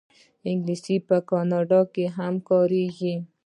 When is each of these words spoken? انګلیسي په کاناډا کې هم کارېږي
انګلیسي 0.49 0.95
په 1.07 1.15
کاناډا 1.29 1.81
کې 1.93 2.05
هم 2.17 2.35
کارېږي 2.47 3.13